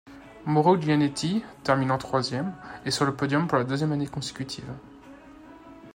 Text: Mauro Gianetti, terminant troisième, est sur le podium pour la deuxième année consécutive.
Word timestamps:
Mauro 0.47 0.77
Gianetti, 0.81 1.43
terminant 1.63 1.99
troisième, 1.99 2.55
est 2.85 2.89
sur 2.89 3.05
le 3.05 3.13
podium 3.15 3.47
pour 3.47 3.59
la 3.59 3.63
deuxième 3.63 3.91
année 3.91 4.07
consécutive. 4.07 4.73